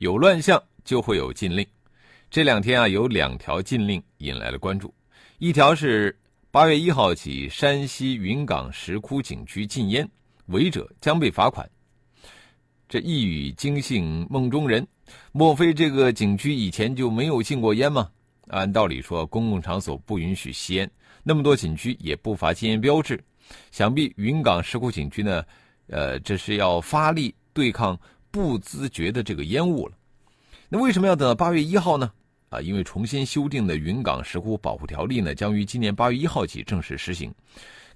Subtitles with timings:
[0.00, 1.66] 有乱象就会有禁令，
[2.30, 4.92] 这两天啊，有两条禁令引来了关注。
[5.36, 6.18] 一条是
[6.50, 10.08] 八月一号起，山西云冈石窟景区禁烟，
[10.46, 11.70] 违者将被罚款。
[12.88, 14.88] 这一语惊醒梦中人，
[15.32, 18.10] 莫非这个景区以前就没有禁过烟吗？
[18.46, 20.90] 按道理说，公共场所不允许吸烟，
[21.22, 23.22] 那么多景区也不乏禁烟标志，
[23.70, 25.44] 想必云冈石窟景区呢？
[25.88, 29.94] 呃，这是要发力对抗不自觉的这个烟雾了。
[30.68, 32.10] 那为什么要等到八月一号呢？
[32.50, 37.32] 啊，因为重新修订的《云冈石窟保护条例》呢，将于今年八月一号起正式实行。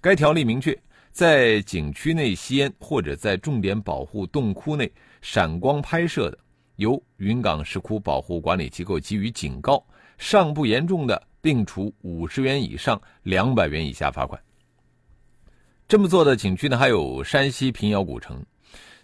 [0.00, 0.76] 该条例明确，
[1.10, 4.90] 在景区内吸烟或者在重点保护洞窟内
[5.22, 6.38] 闪光拍摄的，
[6.76, 9.84] 由云冈石窟保护管理机构给予警告，
[10.18, 14.40] 尚不严重的，并处五十元以上两百元以下罚款。
[15.88, 18.40] 这么做的景区呢，还有山西平遥古城。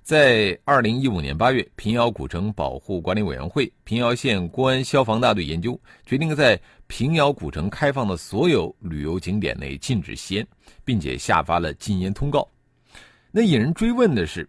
[0.03, 10.47] 在二零一五年八月，平遥古城保护管理委员会、平遥县公安消防大队研究，决定在平遥古城开放的所有旅游景点内禁止吸烟，
[10.85, 12.49] 并且下发了禁烟通告。
[13.31, 14.49] 那引人追问的是，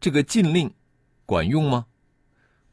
[0.00, 0.70] 这个禁令
[1.24, 1.86] 管用吗？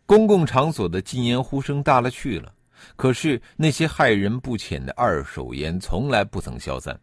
[0.06, 2.54] 公共场所的禁烟呼声大了去了，
[2.96, 7.00] 可是那些害人不浅的二手烟从来不曾消散，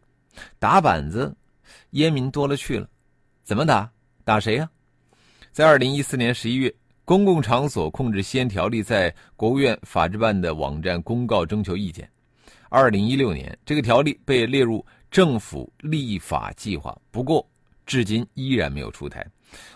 [0.59, 1.35] 打板子。
[1.91, 2.87] 烟民多了去了，
[3.43, 3.89] 怎么打？
[4.23, 4.69] 打谁呀？
[5.57, 6.69] 在二零一四年十一月，
[7.03, 12.07] 《公共场所控制吸烟条例》在国务院法制办的网站公告征求意见。
[12.69, 17.43] 二零一六年，这个条例被列入政府立法计划，不过
[17.87, 19.25] 至今依然没有出台。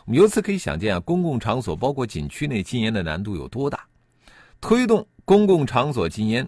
[0.05, 3.83] 我们由此可以想见啊，公共场所包括景区内禁烟的难度有多大。
[4.61, 6.47] 推动公共场所禁烟，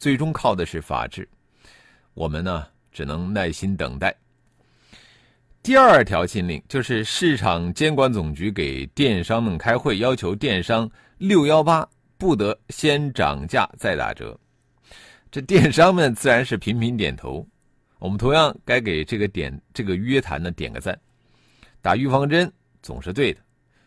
[0.00, 1.28] 最终靠的是法治。
[2.12, 4.12] 我们呢，只能耐心等待。
[5.64, 11.88] 第二条禁令就是市场监管总局给电商们开会，要求电商六幺八
[12.18, 14.38] 不得先涨价再打折。
[15.32, 17.48] 这电商们自然是频频点头。
[17.98, 21.00] 我们同样该给这个点这个约谈呢点个赞。
[21.80, 23.40] 打预防针总是对的，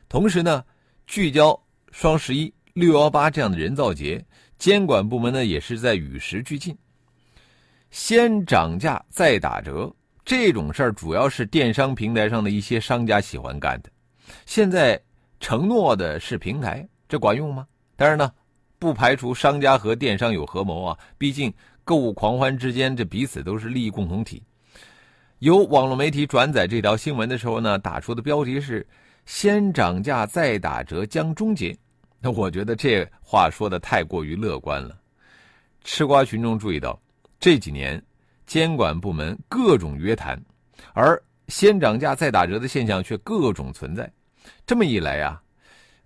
[0.09, 0.65] 同时呢，
[1.05, 1.55] 聚焦
[1.91, 4.25] 双十一、六幺八这样的人造节，
[4.57, 6.75] 监管部门呢也是在与时俱进。
[7.91, 9.93] 先涨价再打折。
[10.27, 13.89] 这种事儿主要是电商平台上的一些商家喜欢干的。
[14.45, 15.01] 现在
[15.39, 17.65] 承诺的是平台，这管用吗？
[17.95, 18.29] 当然呢，
[18.77, 20.99] 不排除商家和电商有合谋啊。
[21.17, 21.51] 毕竟
[21.85, 24.43] 购物狂欢之间，这彼此都是利益共同体。
[25.39, 28.85] 有网络媒体转载这条新闻的时候呢，打出的标题是
[29.25, 31.73] “先涨价再打折将终结”。
[32.19, 34.99] 那我觉得这话说的太过于乐观了。
[35.85, 36.99] 吃瓜群众注意到
[37.39, 38.03] 这几年。
[38.47, 40.41] 监管部门各种约谈，
[40.93, 44.11] 而先涨价再打折的现象却各种存在。
[44.65, 45.39] 这么一来呀，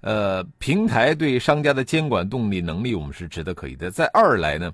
[0.02, 3.92] 呃，平台对商家的监管动力能力，我们是值得可疑的。
[3.92, 4.74] 再二来呢，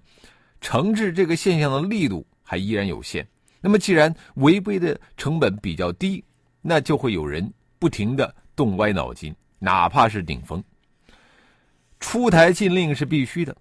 [0.61, 3.27] 惩治这个现象的力度还依然有限。
[3.59, 6.23] 那么，既然违规的成本比较低，
[6.61, 10.63] 那就会有人不停的动歪脑筋，哪怕是顶风。
[11.99, 13.55] 出台禁令是必须的，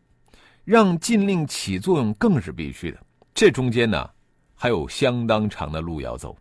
[0.65, 2.99] 让禁令起作用更是必须的。
[3.39, 4.09] 这中间呢，
[4.55, 6.35] 还有相当长的路要走。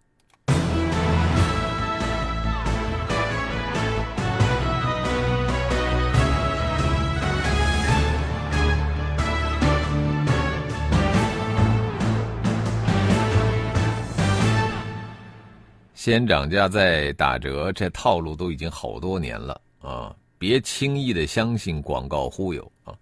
[15.94, 20.16] 先涨价再打折，这套路都已经好多年了啊！
[20.38, 22.96] 别轻易的相信广告忽悠啊！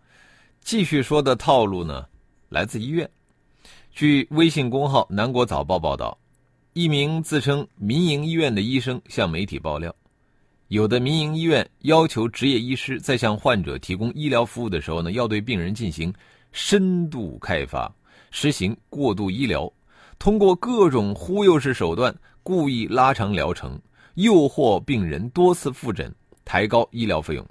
[0.61, 2.03] 继续说的套路呢，
[2.49, 3.07] 来自医院。
[3.93, 6.17] 据微信公号《南国早报》报道，
[6.73, 9.95] 一名自称民营医院的医生向媒体爆料，
[10.69, 16.11] 有的民营医院要求执业医师在向患者提供医疗服务的时候呢，要对病人进行
[16.51, 17.93] 深度开发，
[18.31, 19.71] 实行过度医疗，
[20.17, 23.79] 通过各种忽悠式手段，故意拉长疗程，
[24.15, 26.11] 诱惑病人多次复诊，
[26.43, 27.47] 抬高医疗费用。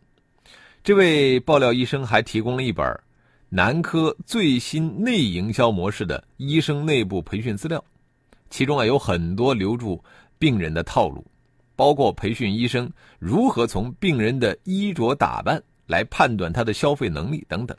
[0.82, 2.84] 这位爆料医生还提供了一本。
[3.54, 7.84] 南科最新内营销模式的医生内部培训资料，
[8.48, 10.02] 其中啊有很多留住
[10.38, 11.22] 病人的套路。
[11.76, 17.76] 包括培训医生如何从病人的衣着打扮来判断他的消费能力等等。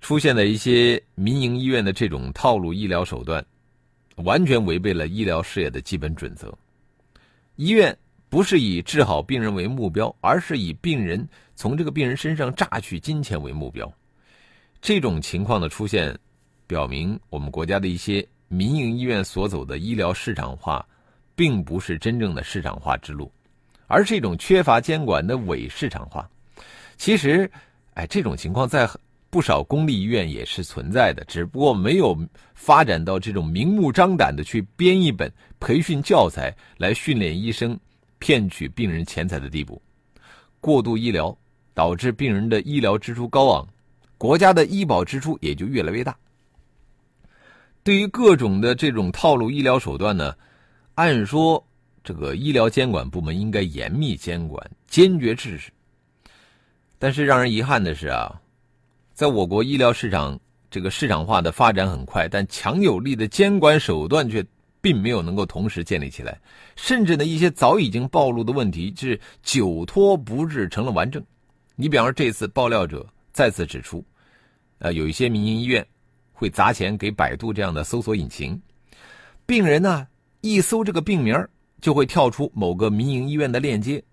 [0.00, 3.44] 出现了一些民营医院的这种套路医疗手段，
[4.16, 6.52] 完全违背了医疗事业的基本准则。
[7.54, 7.96] 医院
[8.34, 13.88] 不是以治好病人为目标，而是以病人从这个病人身上榨取金钱为目标。
[14.82, 16.12] 这种情况的出现，
[16.66, 20.84] 表明我们国家的一些民营医院所走的医疗市场化，
[21.36, 23.30] 并不是真正的市场化之路，
[23.86, 26.28] 而是一种缺乏监管的伪市场化。
[26.96, 27.48] 其实，
[27.92, 28.90] 哎，这种情况在。
[29.30, 32.16] 不少公立医院也是存在的，只不过没有
[32.54, 35.28] 发展到这种明目张胆的去编一本
[35.58, 37.76] 培训教材来训练医生
[38.24, 39.82] 骗取病人钱财的地步。
[40.58, 41.36] 过度医疗
[41.74, 43.68] 导致病人的医疗支出高昂，
[44.16, 46.16] 国家的医保支出也就越来越大。
[47.82, 50.34] 对于各种的这种套路医疗手段呢，
[50.94, 51.62] 按说
[52.02, 55.70] 这个医疗监管部门应该严密监管，坚决制止。
[56.98, 58.40] 但是让人遗憾的是啊。
[59.12, 60.40] 在我国医疗市场
[60.70, 64.42] 这个市场化的发展很快，但强有力的监管手段却
[64.84, 66.38] 并没有能够同时建立起来，
[66.76, 71.24] 甚至呢一些早已经暴露的问题是久拖不治成了顽症。
[71.74, 74.04] 你比方说这次爆料者再次指出，
[74.80, 75.82] 呃有一些民营医院
[76.34, 78.60] 会砸钱给百度这样的搜索引擎，
[79.46, 80.06] 病人呢
[80.42, 81.34] 一搜这个病名
[81.80, 84.04] 就会跳出某个民营医院的链接，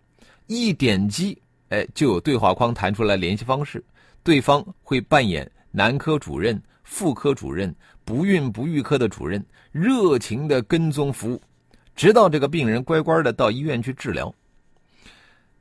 [0.47, 1.38] 一点击
[1.68, 3.83] 哎就有对话框弹出来联系方式。
[4.23, 7.75] 对方会扮演男科主任、妇科主任、
[8.11, 9.41] 不孕不育科的主任，
[9.71, 11.41] 热情的跟踪服务，
[11.95, 14.35] 直到这个病人乖乖的到医院去治疗。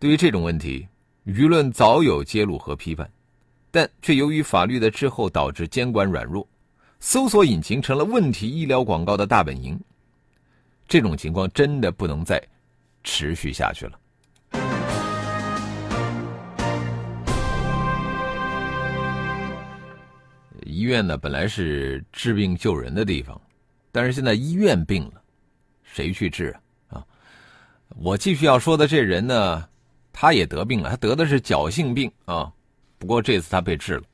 [0.00, 0.84] 对于这种问题，
[1.24, 3.08] 舆论早有揭露和批判，
[3.70, 6.44] 但却由于法律的滞后，导致监管软弱，
[6.98, 9.80] 搜索引擎成了问题医疗广告的大本营。
[10.88, 12.42] 这种情况真的不能再
[13.04, 13.99] 持续下去了。
[20.80, 23.38] 医院呢，本来是治病救人的地方，
[23.92, 25.20] 但是现在医院病了，
[25.82, 26.56] 谁去治
[26.88, 26.96] 啊？
[26.96, 27.06] 啊，
[27.98, 29.68] 我继续要说的这人呢，
[30.10, 32.50] 他也得病了，他得的是侥幸病啊。
[32.96, 34.04] 不过这次他被治了。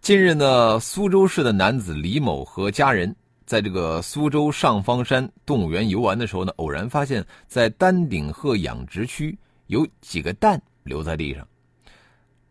[0.00, 3.12] 近日呢，苏州市的男子李某和家人
[3.44, 9.36] 在这个苏州上方山动物园游玩的时候呢，偶然发现，在丹顶鹤养殖区
[9.66, 11.44] 有几个蛋留在地上。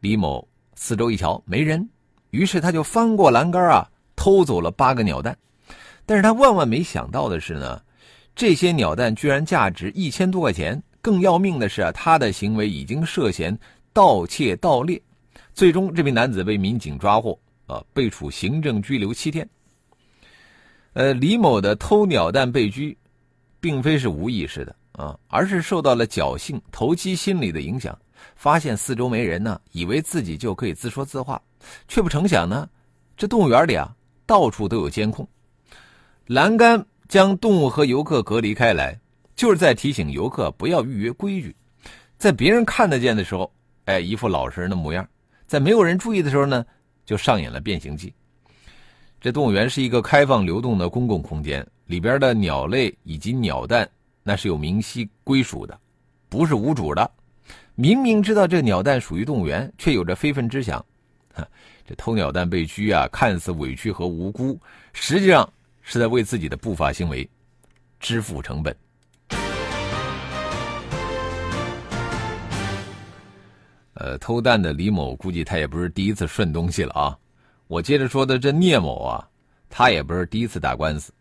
[0.01, 0.45] 李某
[0.75, 1.87] 四周一瞧，没人。
[2.31, 5.37] 于是他就翻过栏杆啊，偷走了八个鸟蛋。
[6.05, 7.81] 但是他万万没想到的是呢，
[8.35, 10.81] 这些鸟蛋居然价值一千多块钱。
[11.01, 13.57] 更要命的是啊，他的行为已经涉嫌
[13.93, 15.01] 盗窃盗猎。
[15.53, 19.47] 最终，这名男子被民警抓获，啊，被处行政拘留七天。
[20.91, 22.97] 呃，李某的偷鸟蛋被拘，
[23.61, 27.97] 并非是无意识的啊，而是受到了侥幸投机心理的影响。
[28.35, 31.41] 发现四周没人呢，以为自己就可以自说自话，
[31.87, 32.69] 却不成想呢，
[33.17, 33.95] 这动物园里啊，
[34.25, 35.27] 到处都有监控，
[36.27, 38.99] 栏杆将动物和游客隔离开来，
[39.35, 41.55] 就是在提醒游客不要逾越规矩。
[42.17, 43.51] 在别人看得见的时候，
[43.85, 45.03] 哎，一副老实人的模样；
[45.47, 46.65] 在没有人注意的时候呢，
[47.05, 48.13] 就上演了变形计。
[49.21, 53.89] 这动物园是一个开放流动的公共空间，里边的鸟类以及鸟蛋
[54.23, 55.79] 那是有明晰归属的，
[56.29, 57.09] 不是无主的。
[57.75, 60.85] 明明知道这鸟蛋属于动物园，却有着非分之想，
[61.85, 64.59] 这偷鸟蛋被拘啊，看似委屈和无辜，
[64.93, 67.27] 实际上是在为自己的不法行为
[67.99, 68.75] 支付成本。
[73.93, 77.17] 呃，偷蛋的李某估计他也不是第一次顺东西了啊。
[77.67, 79.27] 我接着说的这聂某啊，
[79.69, 81.11] 他也不是第一次打官司，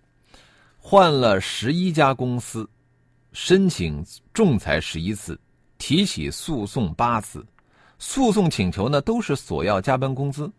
[0.79, 2.69] 换了十一家公司，
[3.33, 5.39] 申请仲裁十一次。
[5.77, 7.47] 提起诉讼八次，
[7.99, 10.51] 诉讼请求呢都是索要加班工资。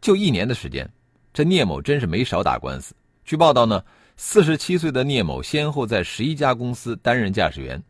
[0.00, 0.88] 就一年的时间，
[1.32, 2.94] 这聂某真是没少打官司。
[3.24, 3.82] 据报道呢，
[4.16, 7.82] 四十七岁的聂某先后在十一家公司担任驾驶员，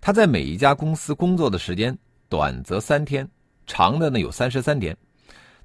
[0.00, 1.96] 他在每一家公司工作的时间
[2.28, 3.28] 短则三天，
[3.66, 4.96] 长的呢有三十三天。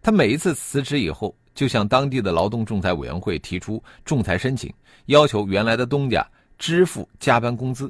[0.01, 4.73] 他每一次辞职以后，就向当地的劳动仲裁委员会提出仲裁申请，
[5.05, 7.89] 要求原来的东家支付加班工资。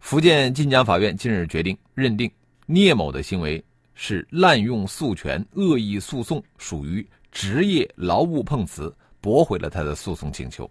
[0.00, 2.30] 福建晋江法院近日决定认定
[2.66, 10.70] 聂某的行为是滥用诉权、恶意诉讼，属于职业劳务碰瓷，驳回了他的诉讼请求。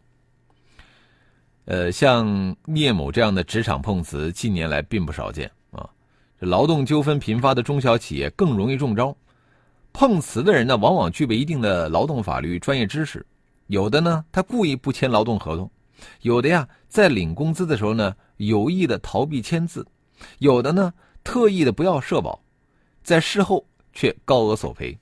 [1.66, 5.90] 呃，像聂某这样的职场碰瓷，近年来并不少见啊。
[6.40, 9.16] 劳动纠纷频发的中小企业更容易中招。
[9.94, 13.25] 碰瓷的人呢，往往具备一定的劳动法律专业知识，
[13.68, 15.72] 有的呢，他故意不签劳动合同，
[16.22, 19.82] 有的呀，在领工资的时候呢，有意的逃避签字；
[20.40, 20.94] 有的呢，
[21.25, 22.41] 特意的不要社保，
[23.03, 24.98] 在事后却高额索赔。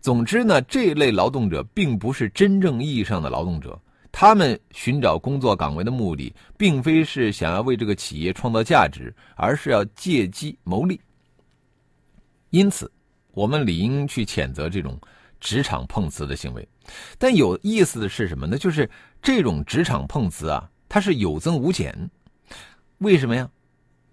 [0.00, 3.78] 总之呢，这类劳动者并不是真正意义上的劳动者，
[4.12, 10.98] 他们寻找工作岗位的目的，并非是想要为这个企业创造价值，而是要借机谋利。
[12.50, 12.90] 因此，
[13.32, 14.96] 我们理应去谴责这种
[15.40, 16.66] 职场碰瓷的行为。
[17.18, 18.56] 但有意思的是什么呢？
[18.56, 18.88] 就是
[19.20, 22.08] 这种职场碰瓷啊，它是有增无减。
[22.98, 23.50] 为什么呀？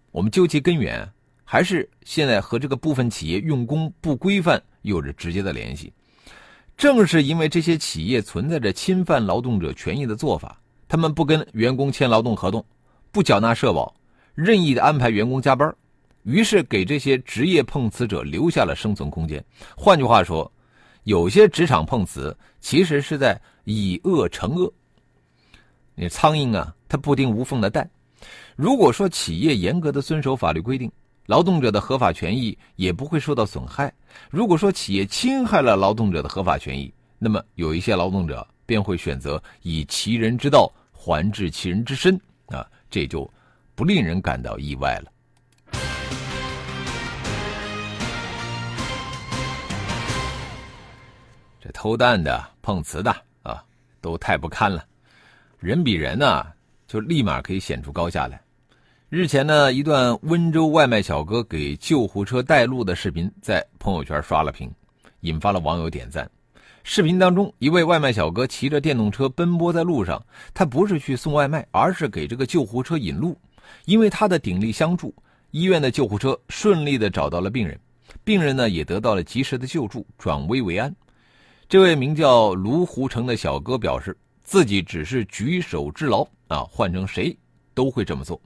[0.10, 1.08] 我们究其根源，
[1.52, 4.64] 还是现在和这个部分企业用工不规范。
[4.84, 5.92] 有着直接的联系，
[6.78, 12.66] 正是因为这些企业存在着侵犯劳动者权益的做法，他们不跟员工签劳动合同，
[13.12, 13.94] 不缴纳社保，
[14.34, 15.76] 任意的安排员工加班，
[16.24, 19.44] 于是给这些职业碰瓷者留下了生存空间。
[19.76, 20.50] 换句话说，
[21.04, 24.74] 有些职场碰瓷其实是在以恶惩恶。
[25.96, 27.88] 那苍蝇啊，它不叮无缝的蛋。
[28.56, 30.90] 如果说企业严格的遵守法律规定，
[31.32, 33.90] 劳动者的合法权益也不会受到损害。
[34.30, 43.32] 如果说企业侵害了劳动者的合法权益，那么有一些劳动者便会选择以其人之道还治其人之身啊，这就
[43.76, 45.12] 不令人感到意外了。
[51.62, 53.10] 这偷蛋的、碰瓷的
[53.44, 53.64] 啊，
[54.02, 54.86] 都太不堪了。
[55.60, 56.46] 人比人呢，
[56.90, 58.42] 就立马可以显出高下来。
[59.12, 64.74] 日前呢，一段温州外卖小哥给救护车带路的视频在朋友圈刷了屏，
[65.20, 66.32] 引发了网友点赞。
[66.86, 73.38] 视频当中，一位外卖小哥骑着电动车奔波在路上，他不是去送外卖，而是给这个救护车引路。
[73.84, 75.14] 因为他的鼎力相助，
[75.50, 77.78] 医院的救护车顺利的找到了病人，
[78.24, 80.96] 病人呢也得到了及时的救助，转危为安。
[81.68, 87.38] 这位名叫卢湖城的小哥表示，自己只是举手之劳啊，换成谁
[87.74, 88.42] 都会这么做。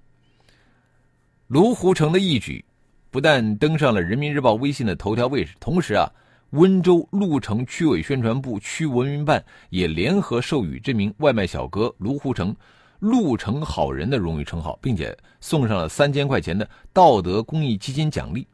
[1.48, 2.66] 卢湖城的义举，
[3.12, 6.12] 不但登上了人民日报微信的头条位置，同时啊，
[6.50, 12.56] 温州鹿城区委宣传部区文明办也联合授予这名外卖小哥卢湖城
[12.98, 18.48] “鹿城好人”的荣誉称号，并且送上了三千块钱的道德公益基金奖励。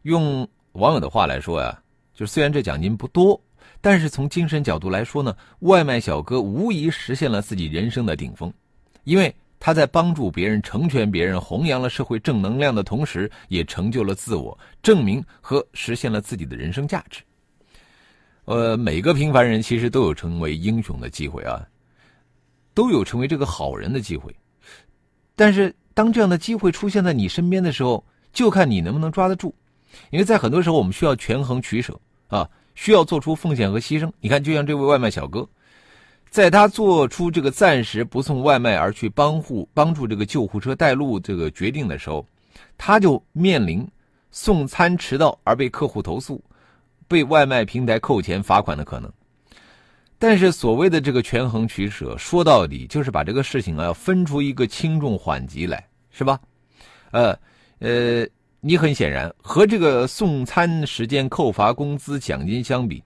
[0.00, 1.78] 用网友的话来说呀，
[2.14, 3.38] 就虽然这奖金不多，
[3.82, 8.50] 但是从精神角度来说呢，外卖小哥无疑实现了自己人生的顶峰，
[9.04, 9.34] 因为。
[9.60, 17.22] 他在帮助别人、成全别人、弘扬了社会正能量的同时，也成就了自我，证明和实现了自己的人生价值。
[18.44, 21.66] 呃，每个平凡人其实都有成为英雄的机会啊，
[22.72, 24.34] 都有成为这个好人的机会。
[25.34, 29.54] 但是，当这样的机会出现在你身边的时候，就看你能不能抓得住。
[30.10, 34.10] 因为在很多时候，我们需要权衡取舍啊，需要做出奉献和牺牲。
[34.20, 35.48] 你看，就像这位外卖小哥。
[36.30, 42.24] 在他做出这个暂时不送外卖而去帮护帮助这个救护车带路这个决定的时候，
[42.76, 43.86] 他就面临
[44.30, 46.42] 送餐迟到而被客户投诉、
[47.06, 49.10] 被外卖平台扣钱罚款的可能。
[50.18, 56.38] 但是所谓的这个权衡取舍，说到底就是把这个事情啊要分出一个轻重缓急来，是吧？
[57.12, 57.38] 呃
[57.78, 58.26] 呃，
[58.60, 63.02] 你很显然和这个送餐时间扣罚工资奖金相比，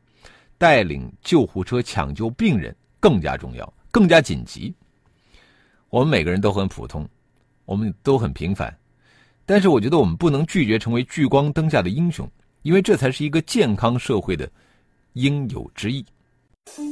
[0.57, 2.75] 带领救护车抢救病人。
[3.03, 4.73] 更加重要，更加紧急。
[5.91, 7.07] 我们每个人都很普通，
[7.65, 8.73] 我们都很平凡，
[9.45, 12.31] 但是我觉得我们不能拒绝成为聚光灯下的英雄，
[12.63, 14.49] 因为这才是一个健康社会的
[15.15, 16.07] 应有之义。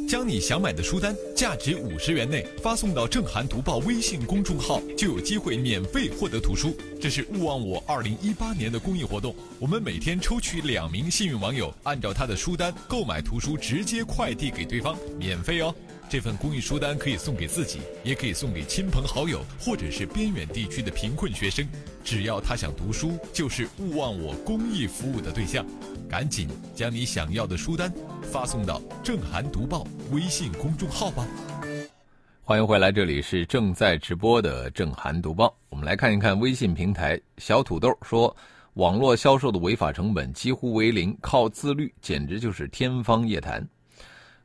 [0.09, 6.76] 将你想买的书单，价值五十元内发送到“正涵读报”微信公众号，就有机会免费获得图书。
[7.00, 15.73] 这是勿忘我二零一八年的公益活动，我们每天抽取两名幸运网友，按照他的书单购买图书，直接快递给对方，免费哦。
[16.11, 21.64] 这份公益书单可以送给自己，也可以送给亲朋好友，或者是边远地区的贫困学生。
[22.02, 25.64] 只要他想读书，就是勿忘我公益服务的对象。
[26.09, 31.25] 赶紧将你想要的书单发送到“正涵读报”微信公众号吧。
[32.43, 35.57] 欢迎回来，这里是正在直播的“正涵读报”。
[35.71, 38.37] 我们来看一看微信平台小土豆说
[38.75, 43.64] ：“网络销售的违法成本几乎为零，靠自律简直就是天方夜谭。”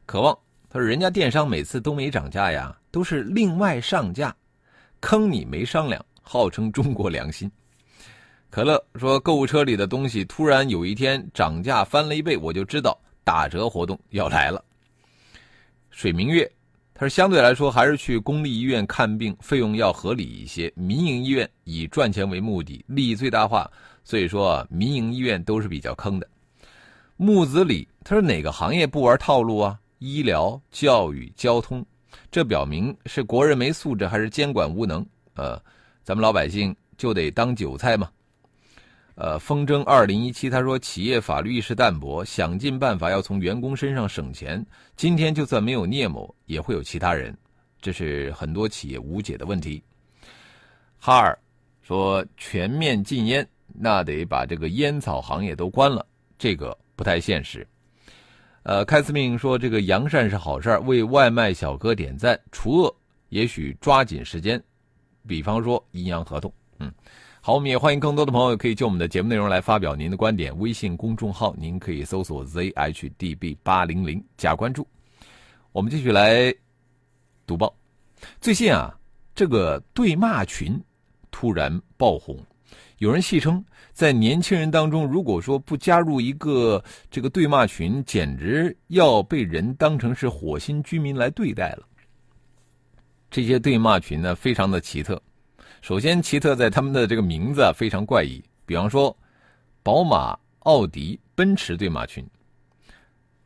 [0.06, 0.38] 渴望。
[0.76, 4.36] 他说：“人家电商每次都没涨价呀，都是另外上架，
[5.00, 7.50] 坑你没商量，号称中国良心。”
[8.52, 14.62] 可乐说：“购物车里的东西突然有一天涨价翻了一倍，我就知道打折活动要来了。”
[15.92, 16.46] 水明月
[16.94, 23.72] 他说：“相对来说，还是去公立医院看病费用要合理一些，民营医院以赚钱为目的，利益最大化，
[24.04, 26.28] 所以说民营医院都是比较坑的。”
[27.16, 31.86] 木子李他说：“哪个行业不玩套路啊？”医疗、教育、交通，
[32.32, 35.06] 这表明是国人没素质还是监管无能？
[35.36, 35.62] 呃，
[36.04, 38.10] 咱们老百姓就得当韭菜吗？
[39.16, 44.64] 呃，风筝二零一七他说，企业法律意识淡薄，想尽办法要从员工身上省钱。
[44.98, 47.34] 今天就算没有聂某，也会有其他人，
[47.82, 49.82] 这是很多企业无解的问题。
[50.98, 51.38] 哈尔
[51.82, 56.06] 说，全面禁烟，那得把这个烟草行业都关了，
[56.38, 57.66] 这个不太现实。
[58.66, 62.96] 呃，开司命说，这个扬善是好事为外卖小哥点赞，除恶
[63.30, 64.60] 也许抓紧时间，
[65.28, 66.92] 比方说阴阳合同，嗯。
[67.42, 70.58] 好，我们也欢迎更多的朋友可以就我们的节目内容来发表您的观点。
[70.58, 74.88] 微信公众号您可以搜索 zhdb 八零零加关注。
[75.72, 76.52] 我们继续来
[77.46, 77.72] 读报。
[78.42, 78.98] 最近啊，
[79.36, 80.82] 这个对骂群
[81.30, 82.36] 突然爆红，
[83.00, 91.86] 有人戏称，在年轻人当中，如果说不加入一个这个对骂群，简直要被人当成是火星居民来对待了。
[93.30, 95.22] 这些对骂群呢，非常的奇特。
[95.82, 99.16] 首先，奇特在他们的这个名字啊非常怪异，比方说，
[99.84, 102.26] 宝马、奥迪、奔驰对骂群，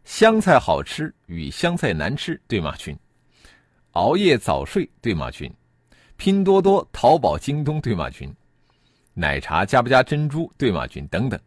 [0.03, 2.95] 香菜好吃与香菜难吃对骂群，
[3.93, 5.51] 熬夜早睡对骂群，
[6.17, 8.31] 拼多多、淘宝、京东对骂群，
[9.19, 11.37] 奶茶加不加珍珠对马群等等。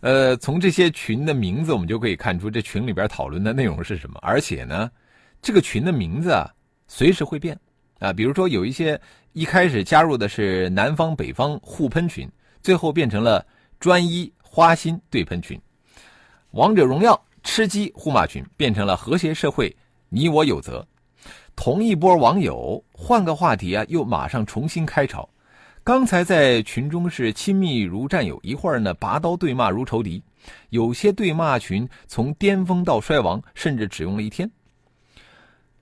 [0.00, 4.18] 呃，从这些群的名字，我们就可以看出这群里边讨论的内容是什么。
[4.22, 4.88] 而且呢，
[5.42, 6.48] 这个群的名字啊
[6.86, 7.58] 随时会变。
[7.98, 9.00] 啊，比如说有一些
[9.32, 12.30] 一开始加入的是南方北方互喷群，
[12.62, 13.44] 最后变成了
[13.80, 15.58] 专一花心对喷群；
[16.50, 19.74] 王者荣耀吃鸡互骂群变成了和谐社会
[20.10, 20.86] 你我有责。
[21.56, 25.26] 同一波网友换个话题啊，又马上重新开吵。
[25.86, 30.20] 刚才在群中是亲密如战友，一会儿呢拔刀对骂如仇敌。
[30.70, 34.50] 有些对骂群从巅峰到衰亡，甚至只用了一天。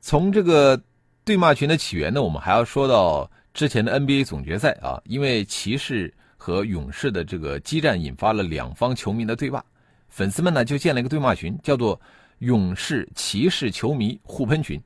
[0.02, 0.78] 从这个。
[1.24, 2.22] 对骂群的起源呢？
[2.22, 9.64] 我们还要说到之前的 NBA 总决赛啊，因为骑士和勇士的这个激战引发了两方球迷的对骂，
[10.10, 11.98] 粉丝们呢就建了一个对骂群，叫做
[12.40, 14.78] “勇士骑士球迷互喷群”，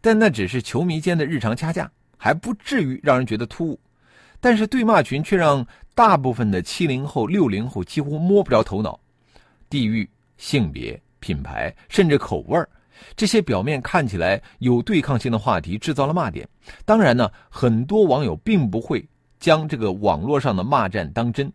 [0.00, 3.78] 但那只是球迷间的日常掐架，还不至于让人觉得突兀。
[4.40, 8.98] 但是对骂群却让大部分的七零后、六零后几乎摸不着头脑，
[9.68, 12.68] 地域、性别、品牌，甚至口味儿。
[13.16, 16.48] 这些表面看起来有对抗性的话题制造了骂点，
[16.84, 21.52] 当然呢，很多网友并不会将这个网络上的骂战当真。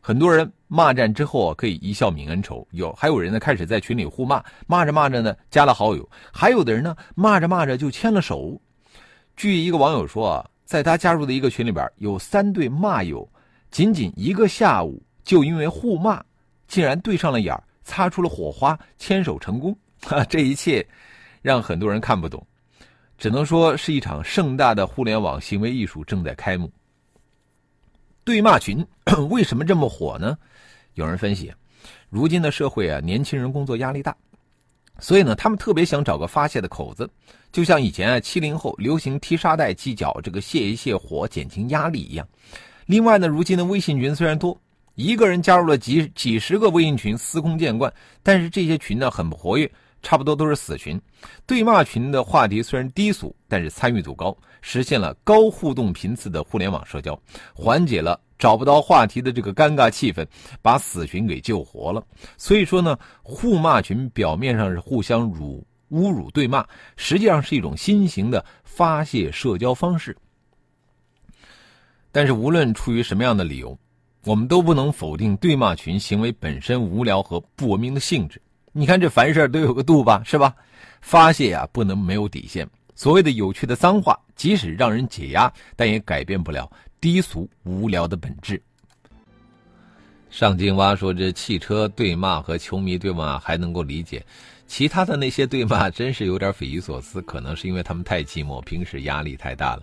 [0.00, 2.66] 很多人骂战之后啊，可以一笑泯恩仇。
[2.70, 6.08] 有还有人呢，开始在群里互骂，骂着骂着呢，加了好友。
[6.32, 8.60] 还有的人呢，骂着骂着就牵了手。
[9.36, 13.28] 据一个网友说啊，在他加入的一个群里边，有三对骂友，
[13.72, 16.22] 仅仅一个下午就因为互骂，
[16.68, 19.76] 竟然对上了眼儿，擦出了火花，牵手成功。
[20.06, 20.86] 哈，这一切
[21.42, 22.46] 让很多人看不懂，
[23.18, 26.70] 只能说是一场盛大的互联网行为艺术正在开幕。
[28.22, 28.86] 对骂群
[29.28, 30.38] 为什么这么火呢？
[30.94, 31.52] 有人分析，
[32.10, 34.16] 如今的社会啊，年轻人工作压力大，
[34.98, 37.08] 所以呢，他们特别想找个发泄的口子，
[37.52, 42.26] 就像以前啊，七零后流行踢沙袋、踢脚，这个泄一泄火、减轻压力一样。
[42.86, 44.60] 另外呢，如今的微信群虽然多，
[44.96, 49.70] 一个人加入了几几十个微信群，司空见惯，但是这些群呢，很不活跃。
[50.02, 51.00] 差不多都是死群，
[51.46, 57.20] 对骂群的话题虽然低俗，但是参与度高，实现了高互动频次的互联网社交，
[57.54, 60.26] 缓解了找不到话题的这个尴尬气氛，
[60.62, 62.02] 把死群给救活了。
[62.36, 70.16] 所以说呢，互骂群表面上是互相辱侮辱对骂，实际上是一种新型的发泄社交方式。
[72.12, 73.78] 但是无论出于什么样的理由，
[74.24, 78.40] 我们都不能否定对骂群行为本身无聊和不文明的性质。
[78.72, 80.54] 你看这凡事都有个度吧，是吧？
[81.00, 82.68] 发泄呀，不能没有底线。
[82.94, 88.60] 所谓的有趣的脏话，即使让人解压，但也改变不了低俗无聊的本质。
[90.28, 94.24] 上京蛙说：“这汽车对骂和球迷对骂还能够理解，
[94.68, 97.20] 其他的那些对骂真是有点匪夷所思。
[97.22, 99.82] 可能是因为他们太寂寞，平时压力太大了。”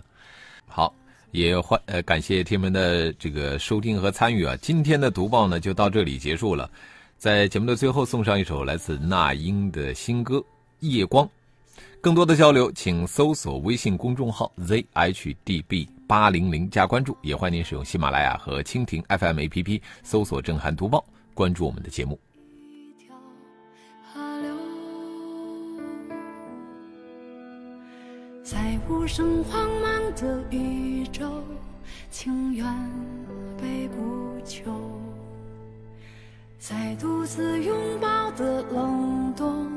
[0.66, 0.94] 好，
[1.32, 4.56] 也欢呃感谢听们的这个收听和参与啊！
[4.62, 6.70] 今天的读报呢就到这里结束了。
[7.18, 10.36] 在节目的最后，送上一首来自那英的新歌
[10.78, 11.26] 《夜光》。
[12.00, 21.04] 更多的交流，请搜索微信公众号 zhdb 八零零加关注，也欢迎您使用喜马拉雅和蜻蜓 FM APP 搜索“震撼读报”，
[21.34, 22.16] 关注我们的节目。
[28.44, 31.28] 在无声慌忙的宇宙，
[32.12, 32.64] 情愿
[33.60, 34.72] 被不求。
[36.58, 39.68] 在独自拥抱的冷冬，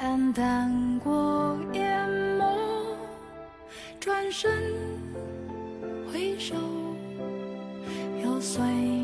[0.00, 2.56] 黯淡过眼眸，
[4.00, 4.50] 转身，
[6.10, 6.54] 回首，
[8.24, 8.95] 又碎。